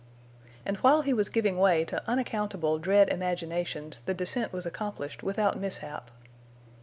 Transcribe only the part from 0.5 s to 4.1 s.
And while he was giving way to unaccountable dread imaginations